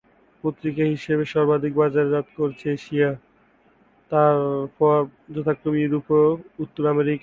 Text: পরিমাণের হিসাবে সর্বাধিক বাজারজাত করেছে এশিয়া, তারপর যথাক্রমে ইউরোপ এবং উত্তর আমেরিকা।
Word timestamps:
পরিমাণের 0.43 0.93
হিসাবে 0.95 1.23
সর্বাধিক 1.33 1.73
বাজারজাত 1.81 2.27
করেছে 2.37 2.67
এশিয়া, 2.77 3.09
তারপর 4.11 4.97
যথাক্রমে 5.33 5.79
ইউরোপ 5.81 6.07
এবং 6.11 6.35
উত্তর 6.63 6.83
আমেরিকা। 6.93 7.19